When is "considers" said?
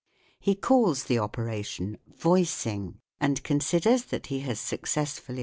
3.43-4.05